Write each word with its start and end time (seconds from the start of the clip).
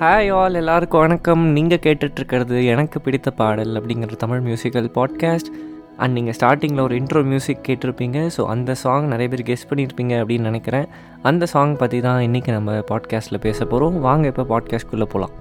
Hi 0.00 0.30
all 0.38 0.58
எல்லாருக்கும் 0.60 1.02
வணக்கம். 1.02 1.42
நீங்கள் 1.56 1.80
கேட்டுட்ருக்கிறது 1.84 2.56
எனக்கு 2.72 3.00
பிடித்த 3.00 3.28
பாடல் 3.38 3.70
அப்படிங்கிற 3.78 4.16
தமிழ் 4.22 4.42
மியூசிக்கல் 4.46 4.88
பாட்காஸ்ட் 4.96 5.48
அண்ட் 5.96 6.14
நீங்கள் 6.16 6.36
ஸ்டார்டிங்கில் 6.38 6.82
ஒரு 6.84 6.94
இன்ட்ரோ 7.00 7.20
மியூசிக் 7.30 7.62
கேட்டிருப்பீங்க. 7.68 8.18
ஸோ 8.36 8.44
அந்த 8.54 8.74
சாங் 8.74 9.06
நிறைய 9.12 9.28
பேர் 9.32 9.42
கெஸ் 9.50 9.64
பண்ணியிருப்பீங்க 9.70 10.14
அப்படின்னு 10.22 10.48
நினைக்கிறேன். 10.50 10.86
அந்த 11.22 11.46
சாங் 11.52 11.72
பற்றி 11.82 12.00
தான் 12.00 12.20
இன்றைக்கி 12.26 12.52
நம்ம 12.56 12.74
பாட்காஸ்ட்டில் 12.90 13.42
பேச 13.46 13.58
போகிறோம் 13.64 13.96
வாங்க 14.00 14.26
இப்போ 14.32 14.46
பாட்காஸ்ட்குள்ளே 14.52 15.08
போகலாம் 15.14 15.34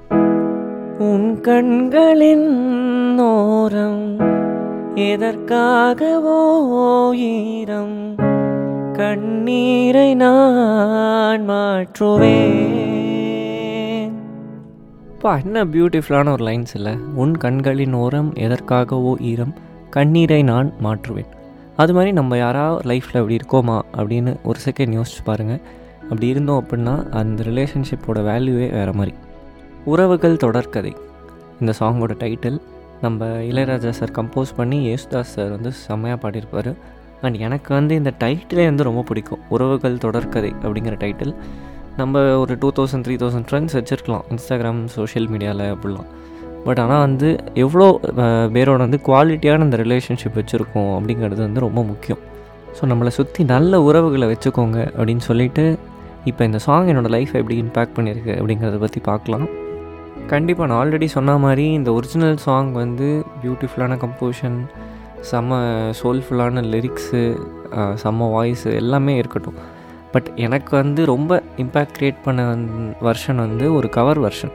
உன் 1.10 1.28
கண்களின் 1.50 2.50
ஓரம் 3.28 4.08
எதற்காகவோ 5.10 6.40
ஈரம். 7.34 8.00
கண்ணீரை 9.02 10.10
நான் 10.24 11.46
மாற்றுவேன். 11.52 12.85
அப்பா 15.26 15.38
என்ன 15.44 15.62
பியூட்டிஃபுல்லான 15.66 16.32
ஒரு 16.32 16.44
லைன்ஸ் 16.46 16.74
இல்லை. 16.74 16.92
உன் 17.22 17.32
கண்களின் 17.44 17.94
ஓரம் 17.94 18.28
எதற்காகவோ 18.34 19.14
ஈரம் 19.30 19.54
கண்ணீரை 19.90 20.38
நான் 20.50 20.68
மாற்றுவேன். 20.84 21.30
அது 21.76 21.94
மாதிரி 21.94 22.12
நம்ம 22.12 22.38
யாராவது 22.38 22.90
லைஃப்பில் 22.90 23.20
அப்படி 23.22 23.38
இருக்கோமா 23.40 23.78
அப்படின்னு 24.02 24.36
ஒரு 24.44 24.60
செகண்ட் 24.66 24.96
யோசிச்சு 24.98 25.24
பாருங்கள் 25.24 25.62
அப்படி 26.02 26.28
இருந்தோம் 26.28 26.60
அப்படின்னா 26.64 26.96
அந்த 27.22 27.44
ரிலேஷன்ஷிப்போட 27.44 28.22
வேல்யூவே 28.30 28.70
வேறு 28.72 28.94
மாதிரி. 28.94 29.16
உறவுகள் 29.86 30.40
தொடர்கதை. 30.46 30.94
இந்த 31.60 31.74
சாங்கோட 31.80 32.16
டைட்டில் 32.24 32.62
நம்ம 33.02 33.26
இளையராஜா 33.52 33.94
சார் 34.02 34.16
கம்போஸ் 34.22 34.56
பண்ணி 34.56 34.80
யேசுதாஸ் 34.88 35.36
சார் 35.36 35.54
வந்து 35.58 35.72
செம்மையாக 35.72 36.20
பாடியிருப்பார். 36.26 36.74
அண்ட் 37.22 37.40
எனக்கு 37.48 37.74
வந்து 37.74 37.96
இந்த 37.96 38.14
டைட்டிலே 38.24 38.66
வந்து 38.72 38.90
ரொம்ப 38.92 39.02
பிடிக்கும். 39.02 39.46
உறவுகள் 39.50 40.04
தொடர்கதை 40.08 40.54
அப்படிங்கிற 40.66 40.98
டைட்டில் 41.06 41.36
நம்ம 42.00 42.22
ஒரு 42.40 42.54
two 42.62 42.70
thousand 42.78 43.06
three 43.06 43.16
thousand 43.22 43.48
friends 43.50 43.76
வச்சுருக்கலாம் 43.78 44.24
இன்ஸ்டாகிராம் 44.34 44.80
சோஷியல் 44.96 45.28
மீடியாவில் 45.34 45.64
அப்படிலாம். 45.74 46.08
பட் 46.66 46.80
ஆனால் 46.84 47.04
வந்து 47.06 47.28
எவ்வளோ 47.64 47.86
பேரோட 48.56 48.80
வந்து 48.86 49.00
குவாலிட்டியான 49.08 49.66
அந்த 49.68 49.78
ரிலேஷன்ஷிப் 49.84 50.38
வச்சுருக்கோம் 50.40 50.90
அப்படிங்கிறது 50.98 51.42
வந்து 51.46 51.62
ரொம்ப 51.66 51.82
முக்கியம். 51.92 52.22
ஸோ 52.78 52.90
நம்மளை 52.92 53.12
சுற்றி 53.20 53.44
நல்ல 53.54 53.80
உறவுகளை 53.88 54.28
வச்சுக்கோங்க 54.34 54.80
அப்படின்னு 54.98 55.24
சொல்லிட்டு 55.30 55.66
இப்போ 56.32 56.44
இந்த 56.50 56.60
சாங் 56.66 56.90
என்னோடய 56.94 57.14
லைஃப் 57.16 57.34
எப்படி 57.42 57.58
இம்பேக்ட் 57.66 57.96
பண்ணியிருக்கு 58.00 58.34
அப்படிங்கிறத 58.40 58.82
பற்றி 58.86 59.02
பார்க்கலாம். 59.10 59.48
கண்டிப்பாக 60.34 60.68
நான் 60.70 60.80
ஆல்ரெடி 60.82 61.10
சொன்ன 61.18 61.38
மாதிரி 61.46 61.68
இந்த 61.80 61.90
ஒரிஜினல் 62.00 62.38
சாங் 62.48 62.74
வந்து 62.84 63.10
பியூட்டிஃபுல்லான 63.44 64.00
கம்போஷன் 64.04 64.58
செம்ம 65.32 65.62
சோல்ஃபுல்லான 66.02 66.66
லிரிக்ஸு 66.76 67.24
செம்ம 68.04 68.30
வாய்ஸு 68.36 68.70
எல்லாமே 68.82 69.16
இருக்கட்டும். 69.22 69.60
பட் 70.14 70.28
எனக்கு 70.46 70.72
வந்து 70.82 71.02
ரொம்ப 71.14 71.42
இம்பேக்ட் 71.58 71.98
க்ரியேட் 71.98 72.24
பண்ண 72.24 72.56
வெர்ஷன் 73.02 73.36
வந்து 73.36 73.74
ஒரு 73.74 73.90
கவர் 73.90 74.20
வெர்ஷன் 74.20 74.52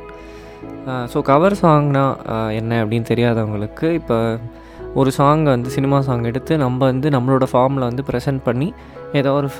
ஸோ 0.87 1.23
கவர் 1.23 1.53
சாங்னா 1.53 2.17
என்ன 2.51 2.85
அப்படின்னு 2.85 3.05
தெரியாதவங்களுக்கு 3.09 3.93
இப்போ 3.93 4.39
ஒரு 4.95 5.11
சாங் 5.11 5.45
வந்து 5.45 5.71
சினிமா 5.71 6.01
சாங் 6.01 6.25
எடுத்து 6.25 6.57
நம்ம 6.57 6.85
வந்து 6.85 7.09
நம்மளோட 7.09 7.47
ஃபார்மில் 7.53 7.89
வந்து 7.91 8.05
ப்ரெசென்ட் 8.13 8.43
பண்ணி 8.45 8.75
ஏதோ 9.13 9.33
ஒரு 9.33 9.51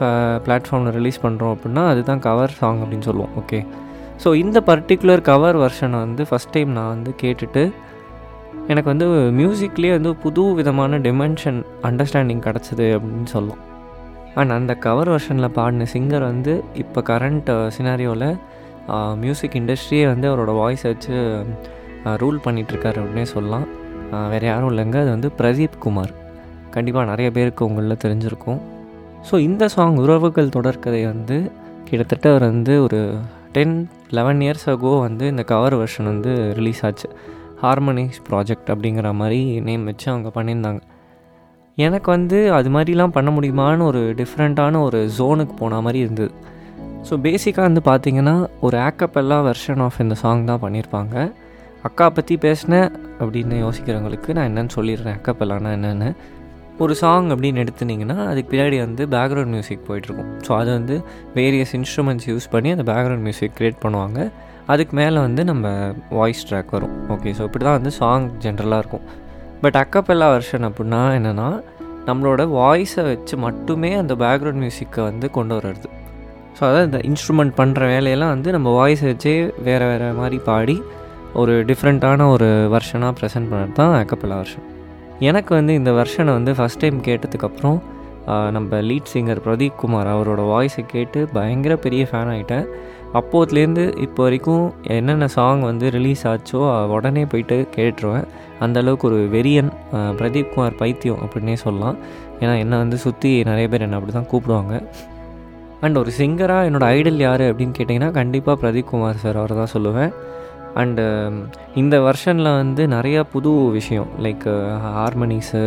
பிளாட்ஃபார்மில் 0.47 0.91
ரிலீஸ் 0.91 1.23
பண்ணுறோம் 1.23 1.57
அப்படின்னா 1.57 1.89
அதுதான் 1.89 2.19
கவர் 2.19 2.51
சாங் 2.51 2.81
அப்படின்னு 2.81 3.01
சொல்லுவோம் 3.01 3.31
ஓகே 3.39 3.67
ஸோ 4.25 4.35
இந்த 4.35 4.61
பர்டிகுலர் 4.67 5.21
கவர் 5.21 5.57
வெர்ஷனை 5.57 5.91
வந்து 5.91 6.23
ஃபஸ்ட் 6.23 6.51
டைம் 6.51 6.71
நான் 6.71 6.89
வந்து 6.89 7.15
கேட்டுட்டு 7.23 7.73
எனக்கு 8.67 8.91
வந்து 8.91 9.07
மியூசிக்லேயே 9.07 9.91
வந்து 9.91 10.15
புது 10.15 10.55
விதமான 10.55 10.99
டிமென்ஷன் 10.99 11.63
அண்டர்ஸ்டாண்டிங் 11.83 12.43
கிடச்சிது 12.45 12.87
அப்படின்னு 12.97 13.27
சொல்லலாம். 13.27 13.59
அண்ட் 14.39 14.53
அந்த 14.57 14.73
கவர் 14.75 15.11
வெர்ஷனில் 15.13 15.55
பாடின 15.59 15.87
சிங்கர் 15.93 16.25
வந்து 16.31 16.53
இப்போ 16.83 17.01
கரண்ட் 17.11 17.51
சினாரியோவில் 17.77 18.29
மியூசிக் 19.23 19.57
இண்டஸ்ட்ரியே 19.61 20.05
வந்து 20.13 20.27
அவரோட 20.31 20.53
வாய்ஸ் 20.61 20.83
வச்சு 20.83 21.15
uh, 22.07 22.15
ரூல் 22.23 22.39
பண்ணிகிட்ருக்காரு 22.45 22.99
அப்படின்னே 23.01 23.27
சொல்லலாம். 23.35 23.67
Uh, 24.13 24.27
வேறு 24.33 24.47
யாரும் 24.47 24.71
இல்லைங்க. 24.73 24.99
அது 25.05 25.11
வந்து 25.17 25.31
பிரதீப் 25.39 25.77
குமார். 25.79 26.13
கண்டிப்பாக 26.71 27.05
நிறைய 27.11 27.29
பேருக்கு 27.37 27.63
உங்களில் 27.69 28.03
தெரிஞ்சிருக்கும். 28.05 28.61
ஸோ 29.31 29.39
இந்த 29.39 29.65
சாங் 29.69 29.97
உறவுகள் 29.97 30.55
தொடர்கதை 30.57 31.03
வந்து 31.05 31.37
கிட்டத்தட்ட 31.89 32.27
அவர் 32.31 32.47
வந்து 32.53 32.75
ஒரு 32.83 33.01
டென் 33.53 33.77
லெவன் 34.11 34.41
இயர்ஸ் 34.41 34.67
அகோ 34.73 35.01
வந்து 35.01 35.27
இந்த 35.27 35.43
கவர் 35.43 35.77
வெர்ஷன் 35.81 36.11
வந்து 36.13 36.33
ரிலீஸ் 36.59 36.83
ஆச்சு. 36.89 37.09
ஹார்மனிஸ் 37.63 38.21
ப்ராஜெக்ட் 38.29 38.71
அப்படிங்கிற 38.75 39.13
மாதிரி 39.13 39.41
நேம் 39.61 39.85
வச்சு 39.85 40.07
அவங்க 40.13 40.29
பண்ணியிருந்தாங்க. 40.37 40.81
எனக்கு 41.77 42.11
வந்து 42.11 42.39
அது 42.53 42.69
மாதிரிலாம் 42.75 43.15
பண்ண 43.17 43.31
முடியுமான்னு 43.37 43.85
ஒரு 43.91 44.01
டிஃப்ரெண்ட்டான 44.21 44.81
ஒரு 44.87 45.11
ஜோனுக்கு 45.19 45.55
போன 45.61 45.81
மாதிரி 45.81 45.99
இருந்தது. 45.99 46.33
ஸோ 47.09 47.15
பேசிக்காக 47.27 47.67
வந்து 47.69 47.83
பார்த்தீங்கன்னா 47.91 48.35
ஒரு 48.61 48.77
ஆக்கப்பெல்லா 48.87 49.39
வெர்ஷன் 49.49 49.83
ஆஃப் 49.87 50.01
இந்த 50.01 50.15
சாங் 50.23 50.45
தான் 50.51 50.63
பண்ணியிருப்பாங்க 50.65 51.15
அக்கா 51.89 52.07
பற்றி 52.11 52.37
பேசினேன் 52.37 52.89
அப்படின்னு 53.21 53.57
யோசிக்கிறவங்களுக்கு 53.65 54.35
நான் 54.37 54.49
என்னென்னு 54.51 54.75
சொல்லிடுறேன். 54.79 55.17
அக்கப்பெல்லானா 55.19 55.71
என்னென்னு. 55.79 56.11
ஒரு 56.85 56.95
சாங் 57.01 57.31
அப்படின்னு 57.35 57.63
எடுத்துனிங்கன்னா 57.65 58.17
அதுக்கு 58.31 58.51
பின்னாடி 58.53 58.77
வந்து 58.85 59.03
பேக்ரவுண்ட் 59.15 59.53
மியூசிக் 59.55 59.87
போயிட்டுருக்கும். 59.89 60.31
ஸோ 60.47 60.51
அது 60.59 60.71
வந்து 60.79 60.97
வேரியஸ் 61.39 61.75
இன்ஸ்ட்ருமெண்ட்ஸ் 61.79 62.29
யூஸ் 62.33 62.47
பண்ணி 62.51 62.71
அந்த 62.77 62.85
பேக்ரவுண்ட் 62.93 63.25
மியூசிக் 63.27 63.57
க்ரியேட் 63.59 63.83
பண்ணுவாங்க. 63.85 64.31
அதுக்கு 64.67 64.95
மேலே 64.97 65.19
வந்து 65.27 65.45
நம்ம 65.45 65.95
வாய்ஸ் 66.11 66.47
ட்ராக் 66.51 66.73
வரும். 66.77 66.95
ஓகே 67.15 67.31
ஸோ 67.39 67.43
இப்படி 67.49 67.65
தான் 67.69 67.79
வந்து 67.79 67.91
சாங் 67.91 68.29
ஜென்ரலாக 68.45 68.83
இருக்கும். 68.85 69.07
பட் 69.63 69.77
அக்கப்பெல்லா 69.83 70.29
வெர்ஷன் 70.35 70.67
அப்படின்னா 70.69 71.01
என்னென்னா 71.19 71.49
நம்மளோட 72.07 72.43
வாய்ஸை 72.59 73.03
வச்சு 73.05 73.35
மட்டுமே 73.37 73.91
அந்த 73.95 74.15
பேக்ரவுண்ட் 74.15 74.63
மியூசிக்கை 74.65 75.03
வந்து 75.03 75.31
கொண்டு 75.31 75.55
வர்றது. 75.59 75.89
ஸோ 76.57 76.63
அதாவது 76.69 76.87
இந்த 76.87 76.99
இன்ஸ்ட்ருமெண்ட் 77.09 77.53
பண்ணுற 77.57 77.81
வேலையெல்லாம் 77.87 78.29
வந்து 78.29 78.51
நம்ம 78.51 78.69
வாய்ஸை 78.79 79.07
வச்சே 79.11 79.35
வேறு 79.63 79.85
வேறு 79.87 80.09
மாதிரி 80.13 80.39
பாடி 80.39 80.77
ஒரு 81.35 81.53
டிஃப்ரெண்ட்டான 81.65 82.27
ஒரு 82.31 82.49
வெர்ஷனாக 82.75 83.13
ப்ரெசென்ட் 83.21 83.51
பண்ணுறது 83.51 83.73
தான் 83.73 83.95
அக்கப்பெல்லா 84.03 84.39
வெர்ஷன் 84.43 84.67
எனக்கு 85.21 85.55
வந்து 85.55 85.73
இந்த 85.75 85.91
வெர்ஷனை 85.91 86.33
வந்து 86.33 86.53
ஃபஸ்ட் 86.53 86.81
டைம் 86.81 86.99
கேட்டதுக்கப்புறம் 87.05 87.79
நம்ம 88.51 88.81
லீட் 88.81 89.13
சிங்கர் 89.13 89.43
பிரதீப் 89.47 89.77
குமார் 89.77 90.07
அவரோட 90.07 90.43
வாய்ஸை 90.53 90.83
கேட்டு 90.87 91.21
பயங்கர 91.33 91.77
பெரிய 91.77 92.03
ஃபேன் 92.11 92.31
ஆகிட்டேன் 92.31 92.67
அப்போதுலேருந்து 93.19 93.85
இப்போ 94.05 94.21
வரைக்கும் 94.27 94.65
என்னென்ன 94.97 95.27
சாங் 95.37 95.63
வந்து 95.69 95.87
ரிலீஸ் 95.97 96.23
ஆச்சோ 96.33 96.61
உடனே 96.97 97.23
போயிட்டு 97.33 97.57
கேட்டுருவேன். 97.77 98.27
அந்தளவுக்கு 98.65 99.07
ஒரு 99.11 99.19
வெறியன் 99.33 99.71
பிரதீப் 100.19 100.53
குமார் 100.53 100.79
பைத்தியம் 100.83 101.23
அப்படின்னே 101.25 101.57
சொல்லலாம். 101.65 101.97
ஏன்னா 102.43 102.55
என்னை 102.65 102.77
வந்து 102.85 102.99
சுற்றி 103.05 103.33
நிறைய 103.51 103.67
பேர் 103.73 103.85
என்னை 103.87 103.99
அப்படி 103.99 104.15
தான் 104.19 104.31
கூப்பிடுவாங்க. 104.33 104.75
அண்ட் 105.85 105.99
ஒரு 106.03 106.11
சிங்கராக 106.21 106.69
என்னோடய 106.69 106.95
ஐடல் 106.97 107.21
யார் 107.27 107.45
அப்படின்னு 107.51 107.77
கேட்டிங்கன்னா 107.79 108.11
கண்டிப்பாக 108.21 108.57
பிரதீப் 108.63 108.91
குமார் 108.93 109.23
சார் 109.25 109.41
அவரை 109.43 109.55
தான் 109.61 109.75
சொல்லுவேன். 109.77 110.13
அண்டு 110.81 111.05
இந்த 111.81 111.95
வெர்ஷனில் 112.07 112.57
வந்து 112.63 112.83
நிறையா 112.97 113.21
புது 113.35 113.53
விஷயம். 113.79 114.11
லைக் 114.25 114.49
ஹார்மனிஸு 114.97 115.63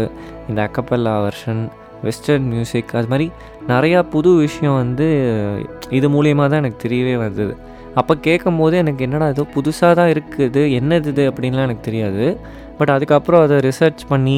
இந்த 0.49 0.59
அக்கப்பல்லா 0.67 1.15
வெர்ஷன் 1.27 1.63
வெஸ்டர்ன் 2.07 2.47
மியூசிக் 2.53 2.93
அது 2.99 3.09
மாதிரி 3.11 3.27
நிறையா 3.71 3.99
புது 4.13 4.29
விஷயம் 4.45 4.77
வந்து 4.81 5.07
இது 5.97 6.07
மூலியமாக 6.15 6.47
தான் 6.51 6.61
எனக்கு 6.63 6.83
தெரியவே 6.85 7.15
வந்தது. 7.23 7.53
அப்போ 7.99 8.13
கேட்கும் 8.27 8.59
போது 8.61 8.75
எனக்கு 8.83 9.01
என்னடா 9.07 9.25
ஏதோ 9.33 9.43
புதுசாக 9.55 9.93
தான் 9.99 10.11
இருக்குது 10.13 10.61
என்னது 10.79 11.09
இது 11.13 11.23
அப்படின்லாம் 11.31 11.67
எனக்கு 11.69 11.87
தெரியாது. 11.89 12.25
பட் 12.77 12.91
அதுக்கப்புறம் 12.95 13.43
அதை 13.45 13.57
ரிசர்ச் 13.69 14.03
பண்ணி 14.11 14.37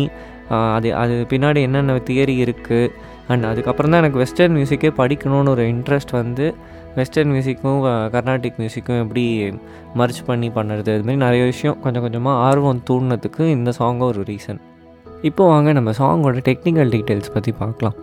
அது 0.76 0.90
அது 1.02 1.14
பின்னாடி 1.32 1.60
என்னென்ன 1.68 1.94
தியரி 2.10 2.36
இருக்குது 2.46 2.90
அண்ட் 3.34 3.46
அதுக்கப்புறம் 3.52 3.92
தான் 3.92 4.02
எனக்கு 4.04 4.22
வெஸ்டர்ன் 4.24 4.56
மியூசிக்கே 4.58 4.92
படிக்கணும்னு 5.00 5.54
ஒரு 5.54 5.64
இன்ட்ரெஸ்ட் 5.74 6.12
வந்து 6.22 6.48
வெஸ்டர்ன் 6.98 7.32
மியூசிக்கும் 7.36 7.80
கர்நாடிக் 8.16 8.60
மியூசிக்கும் 8.62 9.00
எப்படி 9.04 9.24
மர்ச் 10.02 10.20
பண்ணி 10.28 10.50
பண்ணுறது 10.58 10.92
அதுமாரி 10.96 11.20
நிறைய 11.26 11.44
விஷயம் 11.54 11.80
கொஞ்சம் 11.86 12.06
கொஞ்சமாக 12.06 12.44
ஆர்வம் 12.50 12.84
தூண்டினதுக்கு 12.90 13.46
இந்த 13.56 13.72
சாங்கும் 13.80 14.10
ஒரு 14.12 14.22
ரீசன் 14.30 14.62
இப்போ 15.30 15.44
வாங்க 15.54 15.72
நம்ம 15.80 15.92
சாங்கோட 16.02 16.44
டெக்னிக்கல் 16.50 16.94
டீட்டெயில்ஸ் 16.96 17.34
பற்றி 17.36 17.52
பார்க்கலாம். 17.62 17.98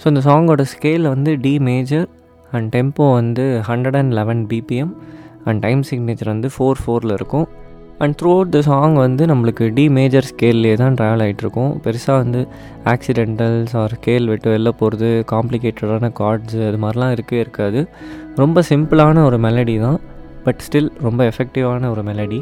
ஸோ 0.00 0.06
இந்த 0.12 0.20
சாங்கோட 0.28 0.64
ஸ்கேல் 0.72 1.06
வந்து 1.14 1.30
டி 1.44 1.52
மேஜர் 1.68 2.08
அண்ட் 2.52 2.68
டெம்போ 2.74 3.06
வந்து 3.20 3.44
hundred 3.68 3.96
and 4.00 4.12
eleven 4.18 4.42
BPM 4.50 4.92
and 5.48 5.60
time 5.64 5.80
signature 5.90 6.30
வந்து 6.34 6.48
ஃபோர் 6.54 6.80
ஃபோரில் 6.82 7.14
இருக்கும். 7.18 7.46
And 8.02 8.14
through 8.18 8.30
out 8.34 8.52
the 8.56 8.60
song 8.62 8.96
வந்து 9.04 9.22
நம்மளுக்கு 9.26 9.64
டி 9.76 9.84
மேஜர் 9.96 10.26
ஸ்கேல்லே 10.30 10.74
தான் 10.82 10.96
ட்ராவல் 10.98 11.22
ஆகிட்ருக்கும் 11.24 11.72
பெருசாக 11.84 12.18
வந்து 12.22 12.40
ஆக்சிடென்டல்ஸ் 12.92 13.74
ஆர் 13.80 13.94
ஸ்கேல் 13.96 14.28
விட்டு 14.32 14.48
வெளில 14.54 14.72
போகிறது 14.80 15.08
காம்ப்ளிகேட்டடான 15.32 16.10
கார்ட்ஸு 16.20 16.60
அது 16.68 16.78
மாதிரிலாம் 16.84 17.14
இருக்கவே 17.16 17.40
இருக்காது. 17.40 17.82
ரொம்ப 18.42 18.62
சிம்பிளான 18.70 19.24
ஒரு 19.24 19.40
மெலடி 19.46 19.76
தான் 19.86 19.98
பட் 20.44 20.62
ஸ்டில் 20.66 20.90
ரொம்ப 21.06 21.20
எஃபெக்டிவான 21.32 21.90
ஒரு 21.94 22.04
மெலடி 22.10 22.40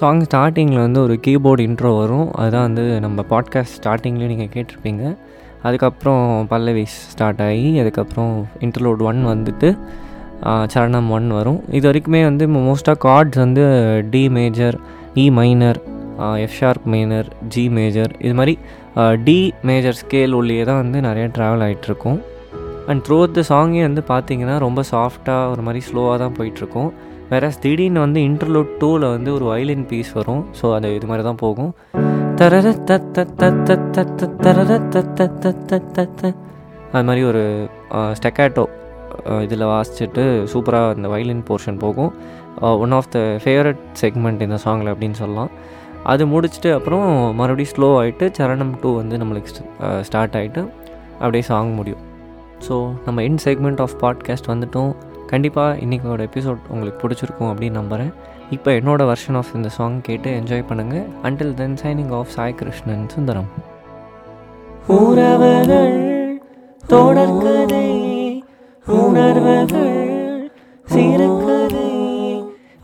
சாங் 0.00 0.22
ஸ்டார்டிங்கில் 0.28 0.84
வந்து 0.86 1.00
ஒரு 1.00 1.14
கீபோர்டு 1.26 1.62
இன்ட்ரோ 1.68 1.90
வரும். 1.98 2.28
அதுதான் 2.32 2.66
வந்து 2.68 2.84
நம்ம 3.00 3.24
பாட்காஸ்ட் 3.30 3.76
ஸ்டார்டிங்லேயும் 3.78 4.34
நீங்கள் 4.34 4.52
கேட்டிருப்பீங்க. 4.54 5.04
அதுக்கப்புறம் 5.68 6.24
பல்லவிஸ் 6.52 6.96
ஸ்டார்ட் 7.12 7.42
ஆகி 7.48 7.68
அதுக்கப்புறம் 7.82 8.32
இன்டர்லோட் 8.66 9.02
ஒன் 9.10 9.20
வந்துட்டு 9.32 9.70
சரணம் 10.72 11.08
ஒன் 11.16 11.28
வரும். 11.38 11.60
இது 11.78 11.84
வரைக்குமே 11.90 12.20
வந்து 12.28 12.44
மோஸ்ட்டாக 12.54 12.98
கார்ட்ஸ் 13.06 13.40
வந்து 13.44 13.64
D 14.12 14.22
major 14.36 14.76
E 15.22 15.26
minor 15.38 15.78
F 16.44 16.56
sharp 16.58 16.86
minor 16.94 17.28
G 17.54 17.64
major 17.76 18.12
இது 18.26 18.34
மாதிரி 18.40 18.54
டி 19.26 19.38
மேஜர் 19.68 19.96
ஸ்கேல் 20.00 20.34
உள்ளே 20.38 20.58
தான் 20.70 20.80
வந்து 20.82 20.98
நிறைய 21.08 21.26
ட்ராவல் 21.36 21.64
ஆகிட்டுருக்கும் 21.66 22.18
அண்ட் 22.90 23.02
த்ரூ 23.06 23.18
த 23.36 23.44
சாங்கே 23.52 23.82
வந்து 23.88 24.02
பார்த்தீங்கன்னா 24.12 24.56
ரொம்ப 24.66 24.80
சாஃப்டாக 24.92 25.50
ஒரு 25.52 25.62
மாதிரி 25.66 25.80
ஸ்லோவாக 25.88 26.16
தான் 26.22 26.36
போயிட்டுருக்கும். 26.38 26.90
வேற 27.32 27.50
திடீர்னு 27.64 28.00
வந்து 28.06 28.20
இன்டர்லூட் 28.30 28.72
டூவில் 28.80 29.06
வந்து 29.14 29.30
ஒரு 29.36 29.44
வயலின் 29.50 29.86
பீஸ் 29.90 30.12
வரும். 30.18 30.42
ஸோ 30.60 30.66
அது 30.76 30.88
இது 30.98 31.08
மாதிரி 31.10 31.24
தான் 31.28 31.40
போகும். 31.44 31.70
தத்த 35.88 36.34
அது 36.92 37.04
மாதிரி 37.04 37.22
ஒரு 37.24 37.68
ஸ்டெக்காட்டோ 38.12 38.64
இதில் 39.42 39.64
வாசிச்சுட்டு 39.64 40.46
சூப்பராக 40.52 40.94
அந்த 40.94 41.08
வயலின் 41.08 41.44
போர்ஷன் 41.48 41.78
போகும் 41.78 42.12
one 42.60 42.92
of 42.92 43.10
the 43.10 43.18
favourite 43.18 43.82
segment 44.00 44.40
இந்த 44.40 44.58
சாங்கில் 44.64 44.90
அப்படின்னு 44.92 45.12
சொல்லலாம் 45.12 45.50
அது 46.04 46.26
முடிச்சுட்டு 46.26 46.72
அப்புறம் 46.72 47.34
மறுபடியும் 47.36 47.72
ஸ்லோ 47.76 47.88
ஆகிட்டு 48.02 48.32
சரணம் 48.38 48.74
டூ 48.82 48.96
வந்து 48.96 49.16
நம்மளுக்கு 49.16 49.50
ஸ்டார்ட் 50.00 50.36
ஆகிட்டு 50.36 50.68
அப்படியே 51.18 51.42
சாங் 51.42 51.72
முடியும் 51.72 52.02
ஸோ 52.68 52.92
நம்ம 53.04 53.22
என் 53.22 53.42
செக்மெண்ட் 53.44 53.80
ஆஃப் 53.80 53.96
பாட்காஸ்ட் 54.00 54.50
வந்துட்டோம் 54.50 54.94
கண்டிப்பாக 55.32 55.76
இன்றைக்கோட 55.76 56.22
எபிசோட் 56.28 56.68
உங்களுக்கு 56.68 57.00
பிடிச்சிருக்கும் 57.02 57.50
அப்படின்னு 57.50 57.70
நம்புகிறேன் 57.70 58.12
இப்போ 58.50 58.70
என்னோடய 58.72 59.08
வெர்ஷன் 59.10 59.34
ஆஃப் 59.34 59.52
இந்த 59.54 59.68
சாங் 59.68 60.00
கேட்டு 60.00 60.30
என்ஜாய் 60.40 60.68
பண்ணுங்கள் 60.68 61.06
until 61.22 61.54
then 61.54 61.76
signing 61.82 62.12
off 62.12 62.28
Sai 62.28 62.54
Krishnan 62.54 63.08
Sundaram. 63.08 63.48
உறவுகள் 64.96 65.98
தொடர்கதை 66.84 67.86
உணர்வுகள் 68.86 69.98
சிறுகதை 70.86 71.88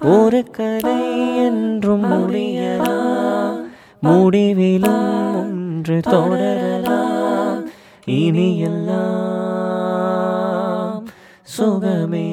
ஒரு 0.08 0.50
கதை 0.50 0.98
என்றும் 1.44 2.04
முடியலாம் 2.04 3.58
முடிவிலும் 4.00 5.04
ஒன்று 5.34 6.00
தொடரலாம் 6.06 7.62
இனி 8.16 8.58
எல்லாம் 8.60 9.67
சுகமே 11.58 12.26